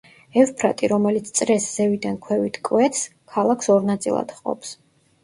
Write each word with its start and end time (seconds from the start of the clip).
ევფრატი, 0.43 0.85
რომელიც 0.93 1.27
წრეს 1.39 1.67
ზევიდან 1.79 2.17
ქვევით 2.23 2.57
კვეთს, 2.71 3.03
ქალაქს 3.35 3.71
ორ 3.75 3.87
ნაწილად 3.91 4.35
ჰყოფს. 4.39 4.73